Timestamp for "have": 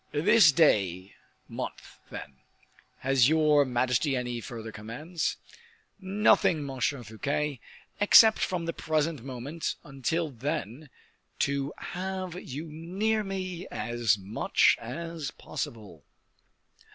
11.77-12.33